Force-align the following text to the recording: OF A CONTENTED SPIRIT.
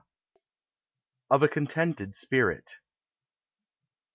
OF 1.29 1.43
A 1.43 1.47
CONTENTED 1.47 2.15
SPIRIT. 2.15 2.77